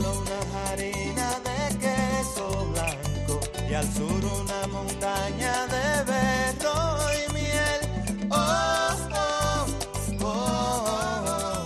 una 0.00 0.70
harina 0.70 1.38
de 1.40 1.78
queso 1.78 2.70
blanco 2.72 3.40
y 3.68 3.74
al 3.74 3.92
sur 3.92 4.24
una 4.24 4.66
montaña 4.68 5.66
de 5.66 6.04
berro 6.04 6.74
y 7.12 7.32
miel. 7.32 8.28
Oh, 8.30 8.96
oh, 9.12 9.66
oh, 10.22 11.64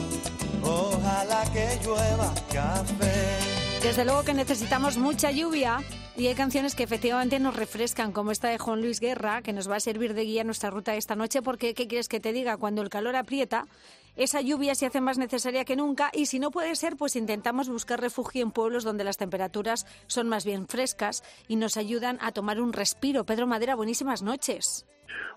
oh, 0.63 0.91
ojalá 0.97 1.45
que 1.53 1.79
llueva 1.85 2.35
café. 2.53 3.39
Desde 3.83 4.05
luego 4.05 4.25
que 4.25 4.35
necesitamos 4.35 4.99
mucha 4.99 5.31
lluvia 5.31 5.83
y 6.17 6.27
hay 6.29 6.35
canciones 6.35 6.75
que 6.75 6.83
efectivamente 6.83 7.39
nos 7.39 7.55
refrescan, 7.55 8.11
como 8.11 8.31
esta 8.31 8.49
de 8.49 8.59
Juan 8.59 8.81
Luis 8.81 9.01
Guerra, 9.01 9.43
que 9.43 9.53
nos 9.53 9.71
va 9.71 9.77
a 9.77 9.81
servir 9.81 10.15
de 10.15 10.25
guía 10.25 10.41
en 10.41 10.47
nuestra 10.49 10.71
ruta 10.71 10.97
esta 10.97 11.15
noche, 11.15 11.43
porque 11.43 11.75
¿qué 11.75 11.87
quieres 11.87 12.09
que 12.09 12.21
te 12.21 12.33
diga? 12.33 12.57
Cuando 12.57 12.83
el 12.83 12.89
calor 12.89 13.17
aprieta, 13.17 13.67
esa 14.17 14.41
lluvia 14.41 14.75
se 14.75 14.87
hace 14.87 15.01
más 15.01 15.19
necesaria 15.19 15.65
que 15.65 15.77
nunca 15.77 16.11
y 16.13 16.27
si 16.27 16.39
no 16.39 16.51
puede 16.51 16.75
ser, 16.75 16.97
pues 16.97 17.17
intentamos 17.17 17.69
buscar 17.69 18.01
refugio 18.01 18.43
en 18.43 18.51
pueblos 18.51 18.85
donde 18.85 19.05
las 19.05 19.19
temperaturas 19.19 19.87
son 20.07 20.29
más 20.29 20.45
bien 20.45 20.67
frescas 20.67 21.23
y 21.49 21.57
nos 21.57 21.77
ayudan 21.77 22.19
a 22.21 22.33
tomar 22.33 22.61
un 22.61 22.73
respiro. 22.73 23.25
Pedro 23.27 23.47
Madera, 23.47 23.75
buenísimas 23.75 24.23
noches. 24.23 24.87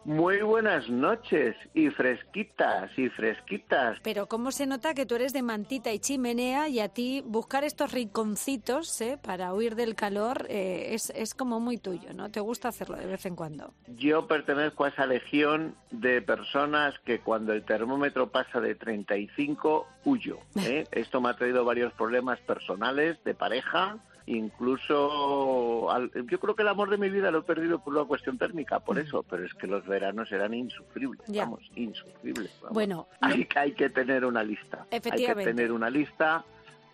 Muy 0.05 0.41
buenas 0.41 0.89
noches 0.89 1.55
y 1.73 1.89
fresquitas 1.89 2.89
y 2.97 3.09
fresquitas. 3.09 3.97
Pero 4.03 4.27
cómo 4.27 4.51
se 4.51 4.65
nota 4.65 4.93
que 4.93 5.05
tú 5.05 5.15
eres 5.15 5.33
de 5.33 5.41
mantita 5.41 5.91
y 5.91 5.99
chimenea 5.99 6.69
y 6.69 6.79
a 6.79 6.89
ti 6.89 7.21
buscar 7.25 7.63
estos 7.63 7.91
rinconcitos 7.91 8.99
¿eh? 9.01 9.19
para 9.21 9.53
huir 9.53 9.75
del 9.75 9.95
calor 9.95 10.45
eh, 10.49 10.93
es, 10.93 11.09
es 11.11 11.33
como 11.33 11.59
muy 11.59 11.77
tuyo, 11.77 12.13
¿no? 12.13 12.31
Te 12.31 12.39
gusta 12.39 12.69
hacerlo 12.69 12.97
de 12.97 13.05
vez 13.05 13.25
en 13.25 13.35
cuando. 13.35 13.73
Yo 13.87 14.27
pertenezco 14.27 14.85
a 14.85 14.89
esa 14.89 15.05
legión 15.05 15.75
de 15.91 16.21
personas 16.21 16.97
que 17.05 17.19
cuando 17.19 17.53
el 17.53 17.63
termómetro 17.63 18.29
pasa 18.29 18.59
de 18.59 18.75
35 18.75 19.87
huyo. 20.05 20.39
¿eh? 20.55 20.85
Esto 20.91 21.21
me 21.21 21.29
ha 21.29 21.35
traído 21.35 21.65
varios 21.65 21.93
problemas 21.93 22.39
personales 22.39 23.21
de 23.23 23.33
pareja 23.33 23.97
incluso 24.29 25.89
al- 25.91 26.11
yo 26.27 26.39
creo 26.39 26.55
que 26.55 26.61
el 26.61 26.67
amor 26.67 26.89
de 26.89 26.97
mi 26.97 27.09
vida 27.09 27.31
lo 27.31 27.39
he 27.39 27.43
perdido 27.43 27.79
por 27.79 27.93
una 27.95 28.05
cuestión 28.05 28.37
térmica, 28.37 28.79
por 28.79 28.97
eso, 28.99 29.23
pero 29.23 29.45
es 29.45 29.53
que 29.53 29.67
los 29.67 29.85
veranos 29.85 30.31
eran 30.31 30.53
insufribles, 30.53 31.25
Ya. 31.27 31.43
vamos, 31.43 31.61
insufribles. 31.75 32.51
vamos. 32.61 32.73
Bueno, 32.73 33.07
hay, 33.21 33.45
que- 33.45 33.59
hay 33.59 33.71
que 33.73 33.89
tener 33.89 34.25
una 34.25 34.43
lista, 34.43 34.85
hay 34.91 34.99
que 35.01 35.35
tener 35.35 35.71
una 35.71 35.89
lista, 35.89 36.43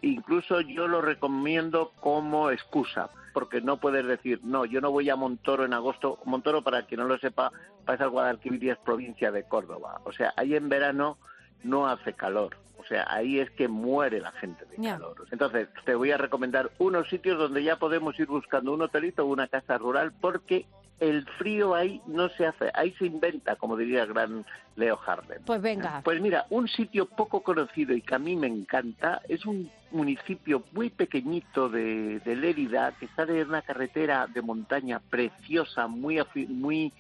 incluso 0.02 0.62
yo 0.62 0.88
lo 0.88 1.02
recomiendo 1.02 1.92
como 2.00 2.50
excusa, 2.52 3.10
porque 3.34 3.60
no 3.62 3.78
puedes 3.78 4.06
decir, 4.06 4.40
no, 4.44 4.66
yo 4.66 4.80
no 4.82 4.92
voy 4.92 5.10
a 5.10 5.16
Montoro 5.16 5.66
en 5.66 5.74
agosto, 5.74 6.20
Montoro 6.26 6.62
para 6.64 6.84
quien 6.86 7.02
no 7.02 7.08
lo 7.08 7.18
sepa, 7.18 7.52
pasa 7.86 8.06
al 8.06 8.10
Guadalquivir 8.12 8.64
y 8.64 8.70
es 8.70 8.78
provincia 8.78 9.32
de 9.32 9.44
Córdoba, 9.44 10.00
o 10.06 10.12
sea, 10.12 10.34
ahí 10.38 10.56
en 10.56 10.70
verano 10.70 11.18
no 11.66 11.88
hace 11.88 12.14
calor. 12.14 12.56
O 12.78 12.88
sea, 12.88 13.06
ahí 13.10 13.40
es 13.40 13.50
que 13.52 13.68
muere 13.68 14.20
la 14.20 14.32
gente 14.34 14.64
de 14.66 14.76
calor. 14.76 15.26
Entonces, 15.32 15.68
te 15.86 15.96
voy 15.96 16.12
a 16.12 16.18
recomendar 16.18 16.72
unos 16.78 17.10
sitios 17.10 17.38
donde 17.40 17.64
ya 17.64 17.78
podemos 17.78 18.20
ir 18.20 18.28
buscando 18.28 18.74
un 18.74 18.82
hotelito 18.84 19.24
o 19.24 19.28
una 19.28 19.48
casa 19.48 19.78
rural 19.78 20.14
porque 20.22 20.66
el 21.00 21.26
frío 21.38 21.76
ahí 21.76 22.02
no 22.08 22.30
se 22.30 22.46
hace, 22.46 22.72
ahí 22.74 22.94
se 22.94 23.06
inventa, 23.06 23.56
como 23.58 23.76
diría 23.76 24.04
el 24.04 24.14
gran 24.14 24.46
Leo 24.76 25.00
Harlem. 25.06 25.42
pues 25.46 25.62
venga. 25.62 26.02
Pues 26.04 26.22
mira, 26.22 26.46
un 26.50 26.68
sitio 26.68 27.06
poco 27.06 27.42
conocido 27.42 27.94
y 27.94 28.02
que 28.02 28.16
a 28.16 28.20
mí 28.20 28.36
me 28.36 28.48
encanta 28.48 29.22
es 29.28 29.46
un 29.46 29.70
municipio 29.92 30.64
muy 30.72 30.90
pequeñito 30.90 31.70
de, 31.70 32.20
de 32.20 32.36
Lérida 32.36 32.94
que 33.00 33.06
está 33.06 33.26
de 33.26 33.44
una 33.44 33.62
carretera 33.62 34.28
de 34.28 34.42
montaña 34.42 35.00
preciosa, 35.00 35.88
muy 35.88 36.22
muy 36.50 36.94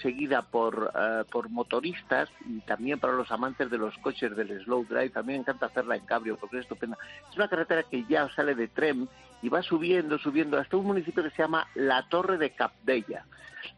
seguida 0.00 0.42
por, 0.42 0.92
eh, 0.94 1.24
por 1.30 1.48
motoristas 1.48 2.28
y 2.46 2.60
también 2.60 2.98
para 2.98 3.14
los 3.14 3.30
amantes 3.30 3.70
de 3.70 3.78
los 3.78 3.96
coches 3.98 4.34
del 4.36 4.62
slow 4.64 4.84
drive. 4.84 5.10
También 5.10 5.38
me 5.38 5.42
encanta 5.42 5.66
hacerla 5.66 5.96
en 5.96 6.04
cabrio 6.04 6.36
porque 6.36 6.58
es 6.58 6.62
estupenda. 6.62 6.96
Es 7.30 7.36
una 7.36 7.48
carretera 7.48 7.82
que 7.84 8.04
ya 8.08 8.28
sale 8.30 8.54
de 8.54 8.68
tren 8.68 9.08
y 9.42 9.48
va 9.48 9.62
subiendo, 9.62 10.18
subiendo 10.18 10.58
hasta 10.58 10.76
un 10.76 10.86
municipio 10.86 11.22
que 11.22 11.30
se 11.30 11.42
llama 11.42 11.66
La 11.74 12.08
Torre 12.08 12.38
de 12.38 12.50
Capdella. 12.50 13.24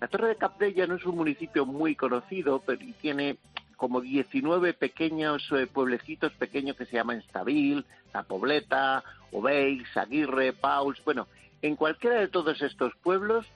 La 0.01 0.09
Torre 0.09 0.29
de 0.29 0.37
Capdella 0.37 0.87
no 0.87 0.97
es 0.97 1.05
un 1.05 1.17
municipio 1.17 1.67
muy 1.67 1.95
conocido, 1.95 2.63
pero 2.65 2.81
tiene 3.01 3.39
como 3.77 4.01
19 4.01 4.75
pequeños 4.75 5.47
eh, 5.53 5.67
pueblecitos 5.67 6.33
pequeños 6.33 6.77
que 6.77 6.87
se 6.87 6.97
llaman 6.97 7.19
Estabil, 7.19 7.85
La 8.13 8.23
Pobleta, 8.23 9.03
Obeix, 9.33 9.97
Aguirre, 9.97 10.53
Pauls. 10.53 11.03
Bueno, 11.05 11.27
en 11.63 11.77
cualquiera 11.77 12.21
de 12.21 12.29
todos 12.29 12.61
estos 12.63 12.95
pueblos 12.97 13.47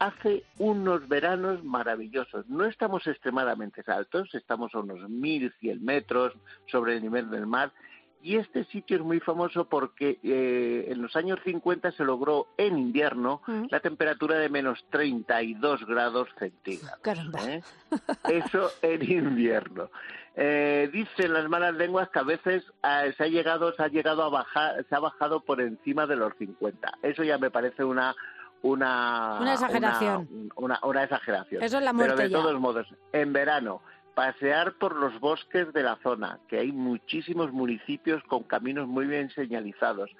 hace 0.00 0.42
unos 0.58 1.06
veranos 1.08 1.62
maravillosos. 1.62 2.48
No 2.48 2.64
estamos 2.64 3.06
extremadamente 3.06 3.82
altos, 3.86 4.34
estamos 4.34 4.74
a 4.74 4.80
unos 4.80 4.98
1.100 5.00 5.80
metros 5.80 6.32
sobre 6.66 6.96
el 6.96 7.02
nivel 7.02 7.30
del 7.30 7.46
mar. 7.46 7.70
Y 8.22 8.36
este 8.36 8.64
sitio 8.64 8.96
es 8.98 9.02
muy 9.02 9.20
famoso 9.20 9.66
porque 9.66 10.18
eh, 10.22 10.86
en 10.88 11.00
los 11.00 11.16
años 11.16 11.38
50 11.44 11.92
se 11.92 12.04
logró 12.04 12.48
en 12.58 12.76
invierno 12.78 13.40
Mm. 13.46 13.66
la 13.70 13.80
temperatura 13.80 14.36
de 14.38 14.48
menos 14.50 14.84
32 14.90 15.86
grados 15.86 16.28
centígrados. 16.38 16.98
¿eh? 17.46 17.62
Eso 18.28 18.70
en 18.82 19.02
invierno. 19.10 19.90
Eh, 20.36 20.88
dicen 20.92 21.32
las 21.32 21.48
malas 21.48 21.74
lenguas 21.74 22.08
que 22.10 22.18
a 22.18 22.22
veces 22.22 22.62
eh, 22.82 23.12
se 23.16 23.24
ha 23.24 23.26
llegado, 23.26 23.72
se 23.74 23.82
ha 23.82 23.88
llegado 23.88 24.22
a 24.22 24.28
bajar, 24.28 24.84
se 24.88 24.94
ha 24.94 25.00
bajado 25.00 25.40
por 25.40 25.60
encima 25.60 26.06
de 26.06 26.16
los 26.16 26.34
50. 26.36 26.98
Eso 27.02 27.24
ya 27.24 27.38
me 27.38 27.50
parece 27.50 27.84
una 27.84 28.14
una 28.62 29.38
Una 29.40 29.54
exageración. 29.54 30.50
Una, 30.56 30.78
una 30.82 31.04
exageración. 31.04 31.62
Eso 31.62 31.78
es 31.78 31.84
la 31.84 31.92
Pero 31.94 32.16
de 32.16 32.28
ya. 32.28 32.36
todos 32.36 32.60
modos, 32.60 32.86
en 33.12 33.32
verano 33.32 33.80
pasear 34.14 34.74
por 34.74 34.96
los 34.96 35.18
bosques 35.20 35.72
de 35.72 35.82
la 35.82 35.96
zona, 36.02 36.40
que 36.48 36.58
hay 36.58 36.72
muchísimos 36.72 37.52
municipios 37.52 38.22
con 38.24 38.42
caminos 38.42 38.86
muy 38.86 39.06
bien 39.06 39.30
señalizados. 39.30 40.10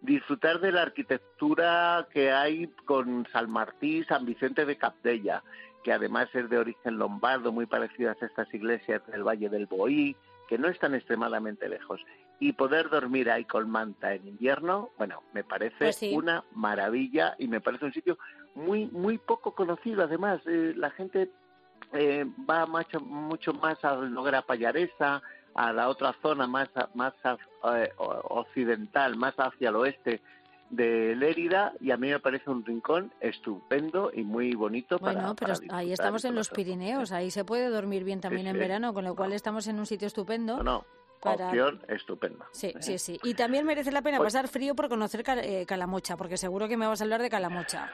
Disfrutar 0.00 0.60
de 0.60 0.72
la 0.72 0.82
arquitectura 0.82 2.06
que 2.10 2.32
hay 2.32 2.68
con 2.86 3.26
San 3.32 3.50
Martí, 3.50 4.02
San 4.04 4.24
Vicente 4.24 4.64
de 4.64 4.78
Capdella, 4.78 5.42
que 5.84 5.92
además 5.92 6.28
es 6.34 6.48
de 6.48 6.58
origen 6.58 6.96
lombardo, 6.98 7.52
muy 7.52 7.66
parecidas 7.66 8.16
a 8.22 8.26
estas 8.26 8.52
iglesias 8.54 9.02
del 9.08 9.24
Valle 9.24 9.50
del 9.50 9.66
Boí, 9.66 10.16
que 10.48 10.56
no 10.56 10.68
están 10.68 10.94
extremadamente 10.94 11.68
lejos. 11.68 12.00
Y 12.40 12.52
poder 12.54 12.88
dormir 12.88 13.30
ahí 13.30 13.44
con 13.44 13.68
manta 13.70 14.14
en 14.14 14.26
invierno, 14.26 14.90
bueno, 14.96 15.22
me 15.34 15.44
parece 15.44 15.76
Pues 15.78 15.96
sí. 15.96 16.12
una 16.14 16.42
maravilla 16.54 17.36
y 17.38 17.46
me 17.48 17.60
parece 17.60 17.84
un 17.84 17.92
sitio 17.92 18.18
muy 18.54 18.86
muy 18.86 19.18
poco 19.18 19.54
conocido. 19.54 20.02
Además, 20.02 20.40
eh, 20.46 20.72
la 20.74 20.90
gente 20.90 21.30
eh, 21.92 22.24
va 22.48 22.64
mucho, 22.66 22.98
mucho 23.00 23.52
más 23.52 23.84
a 23.84 23.94
Noguera 23.96 24.42
Pallaresa, 24.42 25.22
a 25.54 25.72
la 25.72 25.88
otra 25.88 26.14
zona 26.22 26.46
más 26.46 26.68
más 26.94 27.12
eh, 27.74 27.92
occidental, 27.98 29.16
más 29.16 29.34
hacia 29.36 29.68
el 29.68 29.76
oeste 29.76 30.22
de 30.70 31.16
Lérida 31.16 31.72
y 31.80 31.90
a 31.90 31.96
mí 31.96 32.08
me 32.08 32.20
parece 32.20 32.48
un 32.48 32.64
rincón 32.64 33.12
estupendo 33.20 34.10
y 34.14 34.22
muy 34.22 34.54
bonito 34.54 34.98
para 34.98 35.12
Bueno, 35.14 35.34
pero 35.34 35.54
para 35.66 35.78
ahí 35.78 35.92
estamos 35.92 36.24
en 36.24 36.34
los. 36.36 36.48
Pirineos, 36.48 37.12
ahí 37.12 37.30
se 37.30 37.44
puede 37.44 37.68
dormir 37.68 38.04
bien 38.04 38.20
también 38.20 38.46
en 38.46 38.54
sí. 38.54 38.58
verano, 38.60 38.94
con 38.94 39.04
lo 39.04 39.14
cual 39.16 39.32
estamos 39.32 39.66
en 39.66 39.78
un 39.78 39.86
sitio 39.86 40.06
estupendo. 40.06 40.58
No, 40.58 40.62
no, 40.62 40.84
Para- 41.20 41.48
opción 41.48 41.82
estupenda. 41.88 42.46
Sí, 42.52 42.68
¿eh? 42.68 42.74
sí, 42.80 42.98
sí. 42.98 43.20
Y 43.22 43.34
también 43.34 43.66
merece 43.66 43.92
la 43.92 44.02
pena 44.02 44.16
Pues- 44.18 44.32
pasar 44.32 44.48
frío 44.48 44.74
por 44.74 44.88
conocer 44.88 45.22
Cal- 45.22 45.40
eh, 45.40 45.64
Calamocha, 45.66 46.16
porque 46.16 46.36
seguro 46.36 46.66
que 46.68 46.76
me 46.76 46.86
vas 46.86 47.00
a 47.00 47.04
hablar 47.04 47.20
de 47.22 47.28
Calamocha. 47.30 47.90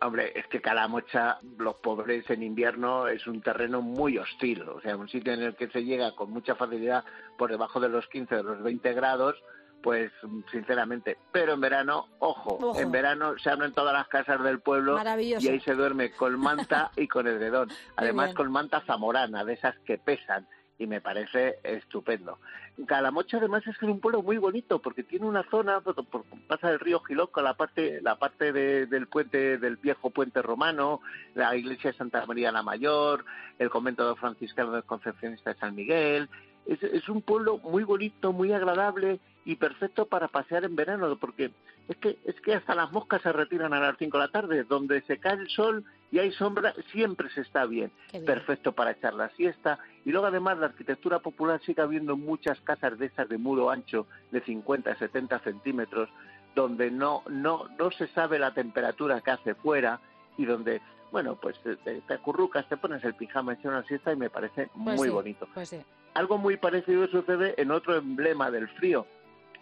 Hombre, 0.00 0.32
es 0.36 0.48
que 0.48 0.60
Calamocha, 0.60 1.38
los 1.58 1.76
pobres 1.76 2.28
en 2.28 2.42
invierno, 2.42 3.06
es 3.06 3.24
un 3.28 3.40
terreno 3.40 3.82
muy 3.82 4.18
hostil. 4.18 4.62
O 4.68 4.80
sea, 4.80 4.96
un 4.96 5.08
sitio 5.08 5.32
en 5.32 5.42
el 5.42 5.54
que 5.54 5.68
se 5.68 5.84
llega 5.84 6.16
con 6.16 6.30
mucha 6.32 6.56
facilidad 6.56 7.04
por 7.38 7.50
debajo 7.50 7.78
de 7.78 7.88
los 7.88 8.08
15, 8.08 8.34
de 8.34 8.42
los 8.42 8.60
20 8.64 8.92
grados, 8.94 9.36
pues 9.80 10.10
sinceramente. 10.50 11.18
Pero 11.30 11.52
en 11.52 11.60
verano, 11.60 12.08
ojo, 12.18 12.58
Ojo. 12.60 12.80
en 12.80 12.90
verano 12.90 13.38
se 13.38 13.50
abren 13.50 13.72
todas 13.72 13.92
las 13.92 14.08
casas 14.08 14.42
del 14.42 14.58
pueblo 14.60 14.98
y 15.20 15.34
ahí 15.48 15.60
se 15.60 15.74
duerme 15.74 16.10
con 16.10 16.36
manta 16.38 16.90
y 16.96 17.06
con 17.06 17.28
edredón. 17.28 17.68
Además, 17.96 18.34
con 18.34 18.50
manta 18.50 18.80
zamorana, 18.80 19.44
de 19.44 19.52
esas 19.52 19.78
que 19.84 19.98
pesan. 19.98 20.48
Y 20.82 20.86
me 20.88 21.00
parece 21.00 21.60
estupendo. 21.62 22.40
Calamocha 22.88 23.36
además 23.36 23.64
es 23.68 23.80
un 23.82 24.00
pueblo 24.00 24.20
muy 24.20 24.36
bonito 24.36 24.82
porque 24.82 25.04
tiene 25.04 25.26
una 25.26 25.44
zona, 25.48 25.80
por- 25.80 26.24
pasa 26.48 26.70
el 26.72 26.80
río 26.80 26.98
Giloco, 27.04 27.40
la 27.40 27.54
parte, 27.54 28.00
la 28.02 28.16
parte 28.18 28.52
de- 28.52 28.86
del 28.86 29.06
puente, 29.06 29.58
del 29.58 29.76
viejo 29.76 30.10
puente 30.10 30.42
romano, 30.42 31.00
la 31.36 31.54
iglesia 31.54 31.92
de 31.92 31.96
Santa 31.98 32.26
María 32.26 32.50
la 32.50 32.64
Mayor, 32.64 33.24
el 33.60 33.70
convento 33.70 34.08
de 34.08 34.16
franciscano 34.16 34.72
del 34.72 34.82
Concepcionista 34.82 35.52
de 35.54 35.60
San 35.60 35.76
Miguel. 35.76 36.28
Es, 36.66 36.82
es 36.82 37.08
un 37.08 37.22
pueblo 37.22 37.58
muy 37.58 37.84
bonito, 37.84 38.32
muy 38.32 38.52
agradable 38.52 39.20
y 39.44 39.54
perfecto 39.54 40.06
para 40.06 40.26
pasear 40.26 40.64
en 40.64 40.74
verano 40.74 41.16
porque 41.16 41.52
es 41.92 41.96
que, 41.98 42.18
es 42.24 42.40
que 42.40 42.54
hasta 42.54 42.74
las 42.74 42.90
moscas 42.92 43.22
se 43.22 43.32
retiran 43.32 43.72
a 43.72 43.80
las 43.80 43.96
5 43.98 44.18
de 44.18 44.24
la 44.24 44.30
tarde, 44.30 44.64
donde 44.64 45.00
se 45.02 45.18
cae 45.18 45.34
el 45.34 45.48
sol 45.48 45.84
y 46.10 46.18
hay 46.18 46.32
sombra, 46.32 46.74
siempre 46.90 47.30
se 47.30 47.40
está 47.40 47.64
bien 47.66 47.90
perfecto 48.26 48.72
para 48.72 48.90
echar 48.90 49.14
la 49.14 49.30
siesta. 49.30 49.78
Y 50.04 50.10
luego 50.10 50.26
además 50.26 50.58
la 50.58 50.66
arquitectura 50.66 51.20
popular 51.20 51.60
sigue 51.64 51.80
habiendo 51.80 52.16
muchas 52.16 52.60
casas 52.60 52.98
de 52.98 53.06
esas 53.06 53.28
de 53.28 53.38
muro 53.38 53.70
ancho 53.70 54.06
de 54.30 54.40
50, 54.42 54.94
70 54.96 55.38
centímetros, 55.40 56.08
donde 56.54 56.90
no, 56.90 57.22
no, 57.30 57.66
no 57.78 57.90
se 57.92 58.08
sabe 58.08 58.38
la 58.38 58.52
temperatura 58.52 59.20
que 59.22 59.30
hace 59.30 59.54
fuera 59.54 60.00
y 60.36 60.44
donde, 60.44 60.82
bueno, 61.10 61.36
pues 61.40 61.58
te, 61.62 61.76
te- 61.76 62.00
te 62.02 62.14
acurrucas, 62.14 62.68
te 62.68 62.76
pones 62.76 63.02
el 63.04 63.14
pijama, 63.14 63.54
echas 63.54 63.66
una 63.66 63.82
siesta 63.84 64.12
y 64.12 64.16
me 64.16 64.28
parece 64.28 64.68
Pues 64.74 64.96
muy 64.98 65.08
sí, 65.08 65.14
bonito. 65.14 65.48
Pues 65.54 65.68
sí. 65.70 65.80
Algo 66.14 66.36
muy 66.36 66.58
parecido 66.58 67.06
sucede 67.08 67.54
en 67.60 67.70
otro 67.70 67.96
emblema 67.96 68.50
del 68.50 68.68
frío, 68.68 69.06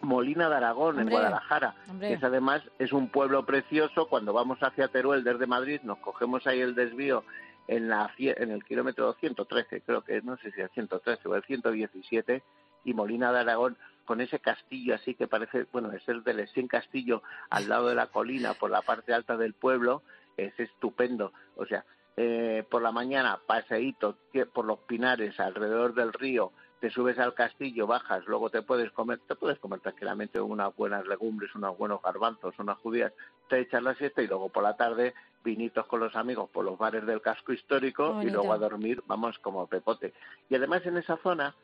Molina 0.01 0.49
de 0.49 0.55
Aragón, 0.55 0.99
en 0.99 1.09
Guadalajara. 1.09 1.75
hombre. 1.89 2.09
Que 2.09 2.13
es 2.15 2.23
además 2.23 2.61
es 2.79 2.93
un 2.93 3.09
pueblo 3.09 3.45
precioso. 3.45 4.07
Cuando 4.07 4.33
vamos 4.33 4.59
hacia 4.61 4.87
Teruel 4.87 5.23
desde 5.23 5.47
Madrid, 5.47 5.81
nos 5.83 5.99
cogemos 5.99 6.45
ahí 6.47 6.59
el 6.59 6.75
desvío 6.75 7.23
en, 7.67 7.89
la, 7.89 8.11
en 8.17 8.51
el 8.51 8.63
kilómetro 8.63 9.13
113, 9.13 9.81
creo 9.81 10.01
que 10.01 10.21
no 10.21 10.37
sé 10.37 10.51
si 10.51 10.61
el 10.61 10.69
113 10.69 11.27
o 11.27 11.35
el 11.35 11.43
117, 11.43 12.43
y 12.83 12.93
Molina 12.93 13.31
de 13.31 13.39
Aragón 13.39 13.77
con 14.05 14.19
ese 14.19 14.39
castillo 14.39 14.95
así 14.95 15.13
que 15.13 15.27
parece, 15.27 15.67
bueno, 15.71 15.91
es 15.93 16.07
el 16.09 16.23
del 16.23 16.41
Esín 16.41 16.67
Castillo 16.67 17.21
al 17.49 17.69
lado 17.69 17.87
de 17.87 17.95
la 17.95 18.07
colina 18.07 18.55
por 18.55 18.71
la 18.71 18.81
parte 18.81 19.13
alta 19.13 19.37
del 19.37 19.53
pueblo, 19.53 20.03
es 20.35 20.59
estupendo. 20.59 21.31
O 21.55 21.65
sea, 21.65 21.85
eh, 22.17 22.65
por 22.69 22.81
la 22.81 22.91
mañana 22.91 23.39
paseíto 23.45 24.17
por 24.53 24.65
los 24.65 24.79
pinares 24.79 25.39
alrededor 25.39 25.93
del 25.93 26.11
río, 26.11 26.51
te 26.81 26.89
subes 26.89 27.19
al 27.19 27.35
castillo, 27.35 27.85
bajas, 27.85 28.25
luego 28.25 28.49
te 28.49 28.63
puedes 28.63 28.91
comer, 28.91 29.19
te 29.27 29.35
puedes 29.35 29.59
comer 29.59 29.79
tranquilamente 29.81 30.41
unas 30.41 30.75
buenas 30.75 31.07
legumbres, 31.07 31.53
unos 31.53 31.77
buenos 31.77 32.01
garbanzos, 32.01 32.57
unas 32.57 32.79
judías, 32.79 33.13
te 33.47 33.59
echas 33.59 33.83
la 33.83 33.93
siesta 33.93 34.23
y 34.23 34.27
luego 34.27 34.49
por 34.49 34.63
la 34.63 34.75
tarde 34.75 35.13
vinitos 35.43 35.85
con 35.85 35.99
los 35.99 36.15
amigos 36.15 36.49
por 36.49 36.65
los 36.65 36.79
bares 36.79 37.05
del 37.05 37.21
casco 37.21 37.53
histórico 37.53 38.21
y 38.23 38.31
luego 38.31 38.51
a 38.51 38.57
dormir, 38.57 39.03
vamos 39.05 39.37
como 39.39 39.67
pepote. 39.67 40.11
Y 40.49 40.55
además 40.55 40.83
en 40.87 40.97
esa 40.97 41.17
zona 41.17 41.55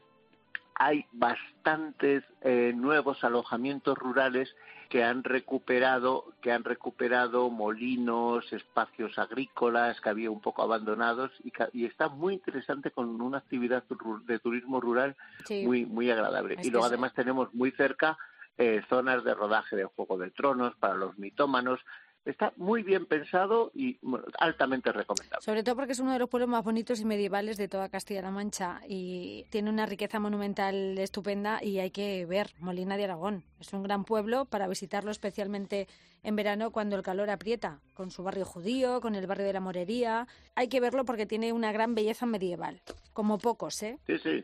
hay 0.76 1.04
bastantes 1.12 2.24
eh, 2.42 2.72
nuevos 2.76 3.24
alojamientos 3.24 3.98
rurales 3.98 4.56
que 4.90 5.04
han 5.04 5.24
recuperado 5.24 6.34
que 6.42 6.52
han 6.52 6.64
recuperado 6.64 7.50
molinos, 7.50 8.52
espacios 8.54 9.18
agrícolas 9.18 10.00
que 10.02 10.10
había 10.10 10.32
un 10.32 10.42
poco 10.42 10.62
abandonados 10.62 11.32
y, 11.74 11.86
está 11.86 12.10
muy 12.10 12.36
interesante 12.36 12.92
con 12.92 13.22
una 13.22 13.40
actividad 13.40 13.84
de 14.26 14.40
turismo 14.40 14.80
rural 14.80 15.16
Sí. 15.46 15.66
muy 15.66 15.86
muy 15.86 16.10
agradable. 16.10 16.56
Es 16.60 16.66
y 16.66 16.72
luego 16.72 16.88
sí. 16.88 16.94
además 16.94 17.14
tenemos 17.14 17.54
muy 17.54 17.72
cerca 17.72 18.18
eh, 18.58 18.82
zonas 18.90 19.24
de 19.24 19.36
rodaje 19.36 19.76
de 19.76 19.86
Juego 19.86 20.18
de 20.18 20.32
Tronos 20.32 20.76
para 20.76 20.96
los 20.96 21.18
mitómanos. 21.20 21.80
Está 22.28 22.52
muy 22.58 22.84
bien 22.84 23.06
pensado 23.06 23.72
y 23.74 23.98
bueno, 24.02 24.26
altamente 24.38 24.92
recomendable. 24.92 25.42
Sobre 25.42 25.64
todo 25.64 25.78
porque 25.78 25.94
es 25.94 26.00
uno 26.00 26.12
de 26.12 26.20
los 26.20 26.30
pueblos 26.30 26.50
más 26.50 26.62
bonitos 26.62 27.00
y 27.00 27.06
medievales 27.06 27.56
de 27.56 27.70
toda 27.70 27.88
Castilla-La 27.88 28.32
Mancha 28.32 28.82
y 28.86 29.46
tiene 29.50 29.70
una 29.70 29.86
riqueza 29.86 30.20
monumental 30.20 30.98
estupenda 30.98 31.64
y 31.64 31.80
hay 31.80 31.90
que 31.90 32.26
ver 32.26 32.52
Molina 32.60 32.98
de 32.98 33.06
Aragón. 33.06 33.46
Es 33.62 33.72
un 33.72 33.82
gran 33.82 34.04
pueblo 34.04 34.44
para 34.44 34.68
visitarlo 34.68 35.10
especialmente 35.10 35.88
en 36.22 36.36
verano 36.36 36.72
cuando 36.72 36.98
el 36.98 37.02
calor 37.02 37.30
aprieta, 37.30 37.80
con 37.94 38.12
su 38.12 38.24
barrio 38.24 38.44
judío, 38.44 39.00
con 39.00 39.16
el 39.16 39.26
barrio 39.26 39.46
de 39.46 39.54
la 39.54 39.62
Morería. 39.62 40.28
Hay 40.56 40.68
que 40.68 40.82
verlo 40.82 41.06
porque 41.06 41.26
tiene 41.26 41.54
una 41.54 41.72
gran 41.72 41.96
belleza 41.96 42.26
medieval, 42.26 42.82
como 43.14 43.38
pocos, 43.38 43.82
¿eh? 43.84 44.00
Sí, 44.06 44.18
sí. 44.20 44.44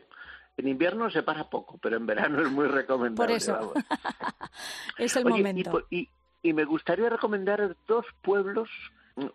En 0.56 0.68
invierno 0.68 1.10
se 1.10 1.22
para 1.22 1.50
poco, 1.50 1.76
pero 1.76 1.98
en 1.98 2.06
verano 2.06 2.40
es 2.40 2.50
muy 2.50 2.66
recomendable. 2.68 3.14
Por 3.14 3.30
eso. 3.30 3.74
Es 4.98 5.16
el 5.16 5.26
Oye, 5.26 5.38
momento. 5.38 5.86
Y, 5.90 6.08
y 6.44 6.52
me 6.52 6.66
gustaría 6.66 7.08
recomendar 7.08 7.74
dos 7.88 8.04
pueblos, 8.20 8.68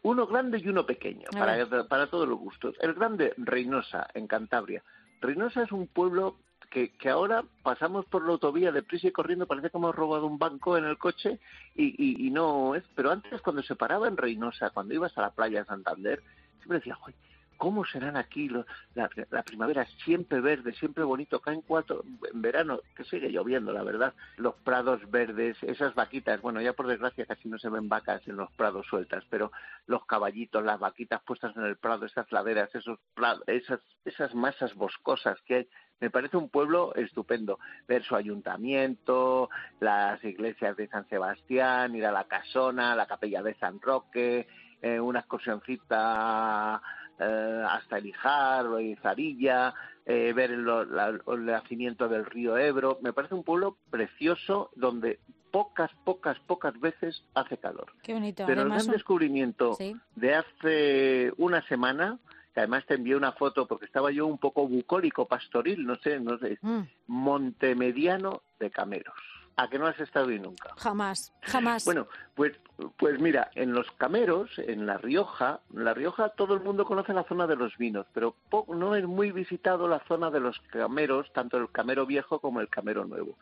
uno 0.03 0.27
grande 0.27 0.59
y 0.63 0.69
uno 0.69 0.85
pequeño, 0.85 1.27
para, 1.31 1.65
para 1.87 2.07
todos 2.07 2.29
los 2.29 2.37
gustos. 2.37 2.75
El 2.79 2.93
grande, 2.93 3.33
Reynosa, 3.35 4.07
en 4.13 4.27
Cantabria. 4.27 4.83
Reynosa 5.19 5.63
es 5.63 5.71
un 5.71 5.87
pueblo 5.87 6.37
que, 6.69 6.91
que 6.97 7.09
ahora 7.09 7.43
pasamos 7.63 8.05
por 8.05 8.23
la 8.23 8.33
autovía 8.33 8.71
deprisa 8.71 9.07
y 9.07 9.11
corriendo, 9.11 9.47
parece 9.47 9.71
que 9.71 9.77
hemos 9.77 9.95
robado 9.95 10.27
un 10.27 10.37
banco 10.37 10.77
en 10.77 10.85
el 10.85 10.99
coche 10.99 11.39
y, 11.75 11.95
y, 11.97 12.27
y 12.27 12.29
no 12.29 12.75
es. 12.75 12.83
Pero 12.93 13.09
antes, 13.09 13.41
cuando 13.41 13.63
se 13.63 13.75
paraba 13.75 14.07
en 14.07 14.15
Reynosa, 14.15 14.69
cuando 14.69 14.93
ibas 14.93 15.17
a 15.17 15.21
la 15.21 15.31
playa 15.31 15.61
de 15.61 15.65
Santander, 15.65 16.21
siempre 16.59 16.77
decía, 16.77 16.93
"Joder, 16.93 17.15
¿Cómo 17.59 17.83
serán 17.85 18.15
aquí 18.15 18.47
los- 18.47 18.65
la, 18.95 19.09
la 19.31 19.43
primavera? 19.43 19.85
Siempre 20.05 20.39
verde, 20.39 20.73
siempre 20.73 21.03
bonito. 21.03 21.41
Caen 21.41 21.61
cuatro 21.61 22.03
en 22.33 22.41
verano, 22.41 22.79
que 22.95 23.03
sigue 23.03 23.29
lloviendo, 23.29 23.73
la 23.73 23.83
verdad. 23.83 24.13
Los 24.37 24.55
prados 24.55 25.01
verdes, 25.11 25.61
esas 25.63 25.93
vaquitas. 25.93 26.41
Bueno, 26.41 26.61
ya 26.61 26.71
por 26.71 26.87
desgracia 26.87 27.25
casi 27.25 27.49
no 27.49 27.59
se 27.59 27.67
ven 27.69 27.89
vacas 27.89 28.25
en 28.29 28.37
los 28.37 28.49
prados 28.53 28.87
sueltas, 28.87 29.25
pero 29.29 29.51
los 29.87 30.05
caballitos, 30.05 30.63
las 30.63 30.79
vaquitas 30.79 31.21
puestas 31.23 31.55
en 31.57 31.65
el 31.65 31.75
prado, 31.75 32.05
esas 32.05 32.31
laderas, 32.31 32.73
esos 32.73 32.97
prados, 33.13 33.43
esas, 33.47 33.81
esas 34.05 34.33
masas 34.33 34.73
boscosas 34.73 35.37
que 35.45 35.55
hay. 35.55 35.67
Me 35.99 36.09
parece 36.09 36.37
un 36.37 36.47
pueblo 36.49 36.95
estupendo. 36.95 37.59
Ver 37.85 38.03
su 38.05 38.15
ayuntamiento, 38.15 39.49
las 39.81 40.23
iglesias 40.23 40.77
de 40.77 40.87
San 40.87 41.05
Sebastián, 41.09 41.93
ir 41.93 42.05
a 42.05 42.13
la 42.13 42.23
Casona, 42.23 42.95
la 42.95 43.05
capilla 43.05 43.43
de 43.43 43.53
San 43.55 43.81
Roque, 43.81 44.47
eh, 44.81 44.97
una 44.97 45.19
excursioncita 45.19 46.81
eh, 47.19 47.63
hasta 47.69 47.97
el 47.97 48.07
Ijar 48.07 48.65
o 48.67 48.79
Izarilla, 48.79 49.73
eh, 50.05 50.33
ver 50.33 50.51
el, 50.51 50.65
la- 50.65 51.19
el 51.27 51.45
nacimiento 51.45 52.07
del 52.07 52.25
río 52.25 52.57
Ebro. 52.57 52.97
Me 53.01 53.13
parece 53.13 53.35
un 53.35 53.43
pueblo 53.43 53.77
precioso 53.89 54.71
donde 54.75 55.19
pocas, 55.51 55.91
pocas, 56.05 56.39
pocas 56.41 56.79
veces 56.79 57.23
hace 57.33 57.57
calor. 57.57 57.91
Qué 58.03 58.13
bonito. 58.13 58.43
Pero 58.45 58.61
el 58.61 58.67
Además, 58.67 58.83
gran 58.83 58.89
un- 58.89 58.93
descubrimiento 58.97 59.73
Sí. 59.75 59.95
de 60.15 60.35
hace 60.35 61.33
una 61.37 61.61
semana, 61.67 62.19
que 62.53 62.61
además 62.61 62.85
te 62.87 62.95
envié 62.95 63.15
una 63.15 63.31
foto 63.33 63.67
porque 63.67 63.85
estaba 63.85 64.11
yo 64.11 64.25
un 64.27 64.37
poco 64.37 64.67
bucólico, 64.67 65.27
pastoril, 65.27 65.85
no 65.85 65.95
sé, 65.97 66.19
no 66.19 66.37
sé, 66.39 66.57
Mm, 66.61 66.81
Montemediano 67.07 68.41
de 68.59 68.69
Cameros. 68.71 69.15
¿A 69.59 69.67
que 69.69 69.77
no 69.77 69.87
has 69.87 69.99
estado 69.99 70.29
ahí 70.29 70.39
nunca? 70.39 70.69
jamás, 70.77 71.33
jamás. 71.41 71.83
Bueno, 71.83 72.07
pues, 72.33 72.53
pues 72.97 73.19
mira, 73.19 73.51
en 73.55 73.73
los 73.73 73.91
Cameros, 73.97 74.49
en 74.57 74.85
La 74.85 74.97
Rioja, 74.97 75.59
en 75.73 75.83
La 75.83 75.93
Rioja 75.93 76.29
todo 76.29 76.53
el 76.53 76.61
mundo 76.61 76.85
conoce 76.85 77.13
la 77.13 77.25
zona 77.25 77.45
de 77.45 77.57
los 77.57 77.77
vinos, 77.77 78.05
pero 78.13 78.35
no 78.69 78.95
es 78.95 79.05
muy 79.05 79.33
visitado 79.33 79.89
la 79.89 79.99
zona 80.07 80.31
de 80.31 80.39
los 80.39 80.57
Cameros, 80.71 81.33
tanto 81.33 81.57
el 81.57 81.69
Camero 81.71 82.05
Viejo 82.05 82.39
como 82.39 82.61
el 82.61 82.69
Camero 82.69 83.03
Nuevo. 83.03 83.37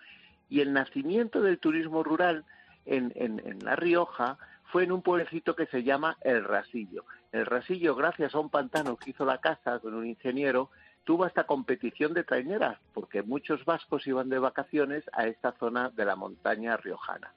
Y 0.50 0.62
el 0.62 0.74
nacimiento 0.74 1.42
del 1.42 1.60
turismo 1.60 2.02
rural 2.02 2.46
en, 2.88 3.14
en, 3.16 3.40
en 3.46 3.60
La 3.64 3.76
Rioja 3.76 4.40
fue 4.72 4.86
en 4.86 4.94
un 4.94 5.04
pueblecito 5.04 5.56
que 5.56 5.68
se 5.68 5.84
llama 5.84 6.18
El 6.22 6.44
Rasillo. 6.44 7.06
El 7.32 7.46
Rasillo, 7.46 7.94
gracias 7.94 8.34
a 8.34 8.40
un 8.40 8.50
pantano 8.50 8.98
que 8.98 9.12
hizo 9.12 9.24
la 9.24 9.38
casa 9.38 9.78
con 9.78 9.94
un 9.94 10.08
ingeniero, 10.08 10.72
tuvo 11.08 11.24
hasta 11.24 11.46
competición 11.46 12.14
de 12.14 12.26
traineras, 12.26 12.78
porque 12.94 13.24
muchos 13.24 13.64
vascos 13.64 14.06
iban 14.06 14.28
de 14.28 14.40
vacaciones 14.40 15.06
a 15.14 15.26
esta 15.26 15.54
zona 15.54 15.90
de 15.90 16.04
la 16.04 16.18
montaña 16.18 16.76
riojana 16.76 17.34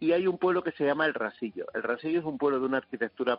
y 0.00 0.12
hay 0.12 0.26
un 0.26 0.38
pueblo 0.38 0.64
que 0.64 0.72
se 0.72 0.84
llama 0.84 1.04
El 1.04 1.14
Rasillo. 1.14 1.66
El 1.74 1.82
Rasillo 1.82 2.20
es 2.20 2.24
un 2.24 2.38
pueblo 2.38 2.58
de 2.58 2.66
una 2.66 2.78
arquitectura 2.78 3.38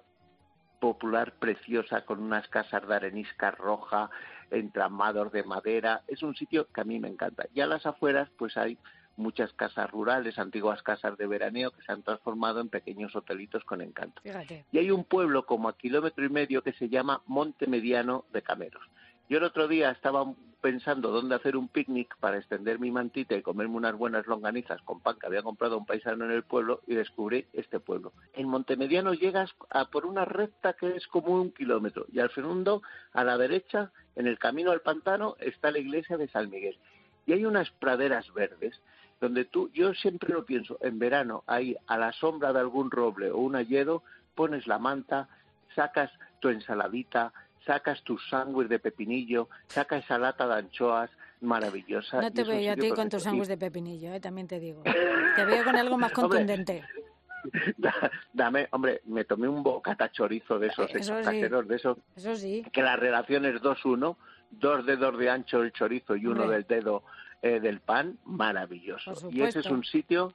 popular 0.80 1.34
preciosa 1.34 2.06
con 2.06 2.22
unas 2.22 2.48
casas 2.50 2.88
de 2.88 2.96
arenisca 2.96 3.52
roja, 3.52 4.10
entramados 4.52 5.32
de 5.32 5.44
madera. 5.44 6.04
Es 6.08 6.22
un 6.22 6.36
sitio 6.36 6.68
que 6.72 6.82
a 6.82 6.84
mí 6.84 7.00
me 7.00 7.08
encanta. 7.08 7.48
Y 7.54 7.62
a 7.62 7.66
las 7.66 7.86
afueras 7.86 8.30
pues 8.38 8.58
hay 8.58 8.78
muchas 9.18 9.52
casas 9.54 9.90
rurales, 9.90 10.38
antiguas 10.38 10.82
casas 10.84 11.18
de 11.18 11.28
veraneo 11.28 11.72
que 11.72 11.82
se 11.84 11.92
han 11.92 12.04
transformado 12.04 12.62
en 12.62 12.70
pequeños 12.70 13.16
hotelitos 13.16 13.64
con 13.64 13.82
encanto. 13.82 14.22
Fíjate. 14.22 14.66
Y 14.72 14.78
hay 14.78 14.92
un 14.92 15.04
pueblo 15.04 15.46
como 15.46 15.68
a 15.68 15.78
kilómetro 15.78 16.24
y 16.24 16.30
medio 16.30 16.62
que 16.62 16.74
se 16.74 16.90
llama 16.90 17.22
Monte 17.26 17.68
Mediano 17.68 18.26
de 18.32 18.42
Cameros. 18.44 18.84
Yo 19.32 19.38
el 19.38 19.46
otro 19.46 19.70
día 19.70 19.92
estaba 19.92 20.26
pensando 20.60 21.10
dónde 21.10 21.36
hacer 21.36 21.56
un 21.56 21.70
picnic 21.70 22.18
para 22.18 22.38
extender 22.38 22.80
mi 22.80 22.92
mantita 22.92 23.34
y 23.34 23.42
comerme 23.42 23.78
unas 23.78 23.96
buenas 23.96 24.28
longanizas 24.28 24.82
con 24.82 25.00
pan 25.00 25.16
que 25.18 25.26
había 25.26 25.42
comprado 25.42 25.78
un 25.78 25.86
paisano 25.86 26.26
en 26.26 26.32
el 26.32 26.44
pueblo 26.44 26.82
y 26.86 26.96
descubrí 26.96 27.46
este 27.54 27.80
pueblo. 27.80 28.12
En 28.34 28.50
Montemediano 28.50 29.14
llegas 29.14 29.50
a 29.70 29.86
por 29.86 30.06
una 30.06 30.26
recta 30.26 30.74
que 30.74 30.98
es 30.98 31.08
como 31.08 31.32
un 31.36 31.54
kilómetro 31.54 32.08
y 32.12 32.20
al 32.20 32.30
segundo, 32.32 32.82
a 33.14 33.24
la 33.24 33.38
derecha, 33.38 33.94
en 34.18 34.28
el 34.28 34.38
camino 34.38 34.72
al 34.72 34.82
pantano, 34.82 35.38
está 35.40 35.72
la 35.72 35.80
iglesia 35.80 36.18
de 36.18 36.28
San 36.28 36.50
Miguel. 36.50 36.78
Y 37.26 37.32
hay 37.32 37.46
unas 37.46 37.72
praderas 37.72 38.34
verdes 38.34 38.82
donde 39.22 39.46
tú, 39.46 39.70
yo 39.74 39.94
siempre 39.94 40.34
lo 40.34 40.44
pienso, 40.44 40.78
en 40.82 41.00
verano, 41.00 41.46
ahí 41.48 41.78
a 41.88 41.98
la 41.98 42.12
sombra 42.12 42.52
de 42.52 42.60
algún 42.60 42.92
roble 42.92 43.32
o 43.32 43.38
un 43.38 43.56
hayedo, 43.56 44.04
pones 44.36 44.68
la 44.68 44.78
manta, 44.78 45.30
sacas 45.74 46.12
tu 46.42 46.50
ensaladita, 46.50 47.32
sacas 47.66 48.02
tu 48.04 48.18
sándwich 48.18 48.68
de 48.68 48.80
pepinillo, 48.80 49.50
sacas 49.68 50.04
esa 50.04 50.18
lata 50.18 50.48
de 50.48 50.56
anchoas 50.56 51.10
maravillosa. 51.42 52.22
No 52.22 52.32
te 52.32 52.44
veo 52.44 52.60
yo 52.62 52.72
a 52.72 52.76
ti 52.76 52.90
con 52.90 52.96
tus 53.10 53.10
perfecto. 53.10 53.20
sándwich 53.24 53.48
de 53.48 53.58
pepinillo, 53.58 54.14
eh, 54.14 54.20
también 54.20 54.48
te 54.48 54.60
digo. 54.60 54.84
Te 54.84 55.46
veo 55.46 55.64
con 55.64 55.76
algo 55.76 55.98
más 55.98 56.12
contundente. 56.14 56.84
Da- 57.78 58.12
Dame, 58.34 58.68
hombre, 58.72 59.02
me 59.06 59.24
tomé 59.26 59.48
un 59.48 59.64
bocata 59.64 60.12
chorizo 60.12 60.60
de 60.60 60.68
esos 60.68 60.94
Eso 60.94 61.18
sí. 61.18 61.24
caseros, 61.24 61.68
de 61.68 61.76
esos 61.76 61.98
Eso 62.16 62.36
sí. 62.36 62.64
que 62.72 62.84
la 62.84 62.96
relación 62.96 63.46
es 63.46 63.56
2-1, 63.62 64.16
dos 64.52 64.86
dedos 64.86 65.18
de 65.18 65.30
ancho 65.32 65.64
el 65.64 65.72
chorizo 65.72 66.16
y 66.16 66.28
uno 66.28 66.44
Hombre. 66.44 66.58
del 66.58 66.68
dedo 66.68 67.04
eh, 67.42 67.60
del 67.60 67.80
pan, 67.80 68.20
maravilloso. 68.26 69.14
Y 69.32 69.42
ese 69.42 69.62
es 69.62 69.66
un 69.66 69.84
sitio 69.84 70.34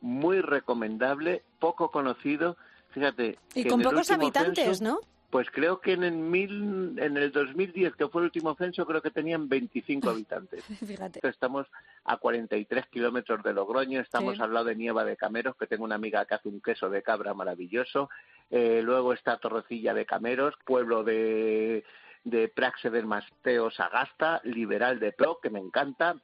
muy 0.00 0.40
recomendable, 0.42 1.42
poco 1.58 1.90
conocido. 1.90 2.56
Fíjate. 2.90 3.36
Y 3.56 3.64
con 3.66 3.82
pocos 3.82 4.08
habitantes, 4.12 4.64
censo, 4.78 4.84
¿no? 4.84 5.00
Pues 5.34 5.50
creo 5.50 5.80
que 5.80 5.94
en 5.94 6.04
el, 6.04 6.12
mil, 6.12 6.96
en 6.96 7.16
el 7.16 7.32
2010, 7.32 7.96
que 7.96 8.06
fue 8.06 8.20
el 8.22 8.26
último 8.26 8.54
censo, 8.54 8.86
creo 8.86 9.02
que 9.02 9.10
tenían 9.10 9.48
25 9.48 10.10
habitantes. 10.10 10.62
Fíjate. 10.86 11.18
Estamos 11.28 11.66
a 12.04 12.18
43 12.18 12.86
kilómetros 12.86 13.42
de 13.42 13.52
Logroño, 13.52 14.00
estamos 14.00 14.36
Sí. 14.36 14.42
al 14.44 14.54
lado 14.54 14.66
de 14.66 14.76
Nieva 14.76 15.04
de 15.04 15.16
Cameros, 15.16 15.56
que 15.56 15.66
tengo 15.66 15.82
una 15.82 15.96
amiga 15.96 16.24
que 16.24 16.34
hace 16.36 16.48
un 16.48 16.60
queso 16.60 16.88
de 16.88 17.02
cabra 17.02 17.34
maravilloso. 17.34 18.10
Eh, 18.48 18.80
luego 18.84 19.12
está 19.12 19.38
Torrecilla 19.38 19.92
de 19.92 20.06
Cameros, 20.06 20.54
pueblo 20.64 21.02
de, 21.02 21.82
de 22.22 22.46
Praxe 22.46 22.90
del 22.90 23.06
Masteo 23.06 23.72
Sagasta, 23.72 24.40
Liberal 24.44 25.00
de 25.00 25.10
Pro, 25.10 25.40
que 25.42 25.50
me 25.50 25.58
encanta. 25.58 26.14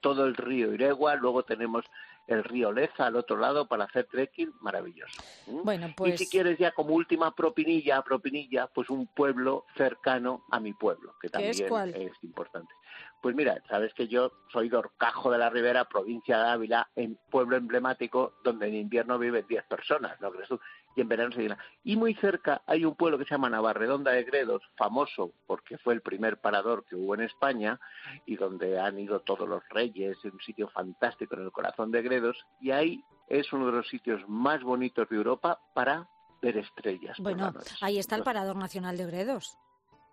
Todo 0.00 0.26
el 0.26 0.36
río 0.36 0.72
Iregua, 0.72 1.16
luego 1.16 1.42
tenemos 1.42 1.84
el 2.26 2.44
río 2.44 2.72
Leza 2.72 3.06
al 3.06 3.16
otro 3.16 3.36
lado 3.36 3.66
para 3.66 3.84
hacer 3.84 4.06
trekking 4.06 4.52
maravilloso. 4.60 5.22
Bueno, 5.46 5.88
pues... 5.96 6.14
Y 6.14 6.24
si 6.24 6.30
quieres 6.30 6.58
ya 6.58 6.72
como 6.72 6.94
última 6.94 7.34
propinilla, 7.34 8.02
propinilla, 8.02 8.66
pues 8.66 8.90
un 8.90 9.06
pueblo 9.06 9.66
cercano 9.76 10.44
a 10.50 10.60
mi 10.60 10.72
pueblo, 10.72 11.14
que 11.20 11.28
también 11.28 11.52
es, 11.52 12.12
importante. 12.22 12.72
Pues 13.20 13.34
mira, 13.34 13.62
sabes 13.68 13.92
que 13.94 14.08
yo 14.08 14.32
soy 14.52 14.68
de 14.68 14.76
Orcajo 14.76 15.30
de 15.30 15.38
la 15.38 15.50
Ribera, 15.50 15.86
provincia 15.86 16.38
de 16.38 16.50
Ávila, 16.50 16.90
en 16.94 17.18
pueblo 17.30 17.56
emblemático 17.56 18.34
donde 18.44 18.68
en 18.68 18.74
invierno 18.74 19.18
viven 19.18 19.46
10 19.46 19.64
personas, 19.64 20.20
¿no 20.20 20.30
crees 20.30 20.48
tú? 20.48 20.60
Y 20.96 21.00
en 21.00 21.08
verano 21.08 21.32
se 21.32 21.42
llena. 21.42 21.58
Y 21.82 21.96
muy 21.96 22.14
cerca 22.14 22.62
hay 22.66 22.84
un 22.84 22.94
pueblo 22.94 23.18
que 23.18 23.24
se 23.24 23.30
llama 23.30 23.50
Navarredonda 23.50 24.12
de 24.12 24.24
Gredos, 24.24 24.62
famoso 24.76 25.32
porque 25.46 25.78
fue 25.78 25.94
el 25.94 26.00
primer 26.00 26.38
parador 26.38 26.84
que 26.84 26.96
hubo 26.96 27.14
en 27.14 27.22
España 27.22 27.80
y 28.26 28.36
donde 28.36 28.78
han 28.78 28.98
ido 28.98 29.20
todos 29.20 29.48
los 29.48 29.62
reyes, 29.70 30.16
un 30.24 30.40
sitio 30.40 30.68
fantástico 30.68 31.34
en 31.34 31.42
el 31.42 31.52
corazón 31.52 31.90
de 31.90 32.02
Gredos, 32.02 32.36
y 32.60 32.70
ahí 32.70 33.04
es 33.28 33.52
uno 33.52 33.66
de 33.66 33.72
los 33.72 33.88
sitios 33.88 34.22
más 34.28 34.62
bonitos 34.62 35.08
de 35.08 35.16
Europa 35.16 35.58
para 35.74 36.08
ver 36.42 36.58
estrellas. 36.58 37.16
Bueno, 37.20 37.52
ahí 37.80 37.98
está 37.98 38.16
el 38.16 38.22
Parador 38.22 38.56
Nacional 38.56 38.96
de 38.96 39.06
Gredos. 39.06 39.58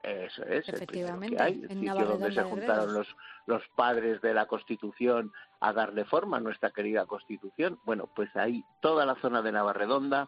Eso 0.03 0.43
es, 0.45 0.67
Efectivamente, 0.67 1.35
el 1.35 1.41
hay, 1.41 1.61
el 1.61 1.79
sitio 1.79 2.05
donde 2.05 2.33
se 2.33 2.41
juntaron 2.41 2.93
los, 2.93 3.07
los 3.45 3.61
padres 3.75 4.19
de 4.21 4.33
la 4.33 4.47
Constitución 4.47 5.31
a 5.59 5.73
darle 5.73 6.05
forma 6.05 6.37
a 6.37 6.39
nuestra 6.39 6.71
querida 6.71 7.05
Constitución. 7.05 7.79
Bueno, 7.85 8.09
pues 8.15 8.35
ahí 8.35 8.65
toda 8.81 9.05
la 9.05 9.15
zona 9.15 9.43
de 9.43 9.51
Navarredonda, 9.51 10.27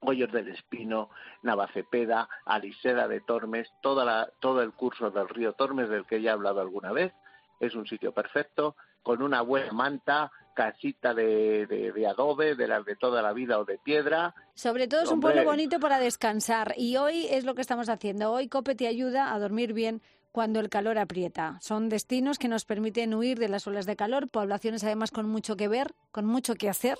Hoyos 0.00 0.32
del 0.32 0.48
Espino, 0.48 1.10
Navacepeda, 1.42 2.28
Aliseda 2.44 3.06
de 3.06 3.20
Tormes, 3.20 3.68
toda 3.82 4.30
todo 4.40 4.62
el 4.62 4.72
curso 4.72 5.10
del 5.10 5.28
río 5.28 5.52
Tormes 5.52 5.88
del 5.88 6.06
que 6.06 6.20
ya 6.20 6.30
he 6.30 6.32
hablado 6.32 6.60
alguna 6.60 6.92
vez. 6.92 7.12
Es 7.60 7.74
un 7.74 7.86
sitio 7.86 8.12
perfecto, 8.12 8.74
con 9.02 9.22
una 9.22 9.42
buena 9.42 9.72
manta, 9.72 10.32
casita 10.54 11.14
de, 11.14 11.66
de, 11.66 12.06
adobe, 12.06 12.54
de 12.54 12.66
las 12.68 12.84
de 12.84 12.96
toda 12.96 13.22
la 13.22 13.32
vida 13.32 13.58
o 13.58 13.64
de 13.64 13.78
piedra. 13.78 14.34
Sobre 14.54 14.88
todo 14.88 15.02
es 15.02 15.10
un 15.10 15.20
pueblo 15.20 15.44
bonito 15.44 15.80
para 15.80 15.98
descansar 15.98 16.74
y 16.76 16.96
hoy 16.96 17.26
es 17.30 17.44
lo 17.44 17.54
que 17.54 17.62
estamos 17.62 17.88
haciendo. 17.88 18.32
Hoy 18.32 18.48
Cope 18.48 18.74
te 18.74 18.86
ayuda 18.86 19.32
a 19.32 19.38
dormir 19.38 19.72
bien 19.72 20.02
cuando 20.32 20.60
el 20.60 20.70
calor 20.70 20.98
aprieta. 20.98 21.58
Son 21.60 21.90
destinos 21.90 22.38
que 22.38 22.48
nos 22.48 22.64
permiten 22.64 23.14
huir 23.14 23.38
de 23.38 23.48
las 23.48 23.66
olas 23.66 23.84
de 23.86 23.96
calor, 23.96 24.28
poblaciones 24.28 24.82
además 24.82 25.10
con 25.10 25.28
mucho 25.28 25.56
que 25.56 25.68
ver, 25.68 25.94
con 26.10 26.24
mucho 26.24 26.54
que 26.54 26.70
hacer 26.70 26.98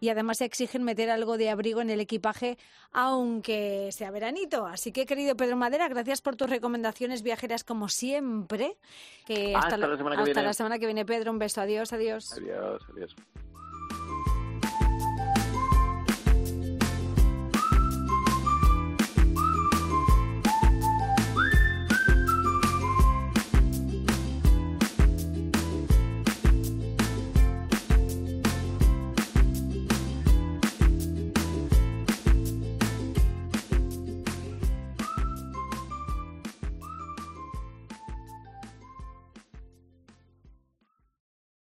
y 0.00 0.08
además 0.10 0.40
exigen 0.40 0.84
meter 0.84 1.10
algo 1.10 1.36
de 1.36 1.50
abrigo 1.50 1.80
en 1.80 1.90
el 1.90 2.00
equipaje 2.00 2.56
aunque 2.92 3.90
sea 3.92 4.12
veranito. 4.12 4.66
Así 4.66 4.92
que 4.92 5.06
querido 5.06 5.36
Pedro 5.36 5.56
Madera, 5.56 5.88
gracias 5.88 6.22
por 6.22 6.36
tus 6.36 6.48
recomendaciones 6.48 7.22
viajeras 7.22 7.64
como 7.64 7.88
siempre. 7.88 8.76
hasta, 9.56 9.76
la, 9.76 9.96
semana 9.96 10.24
que 10.24 10.30
hasta 10.30 10.42
la 10.42 10.54
semana 10.54 10.78
que 10.78 10.86
viene 10.86 11.04
Pedro, 11.04 11.32
un 11.32 11.38
beso, 11.38 11.60
adiós, 11.60 11.92
adiós. 11.92 12.32
Adiós, 12.32 12.82
adiós. 12.92 13.16